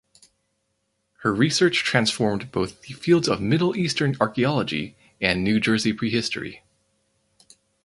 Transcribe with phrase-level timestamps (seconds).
[1.19, 6.63] Her research transformed both the fields of Middle Eastern archaeology and New Jersey prehistory.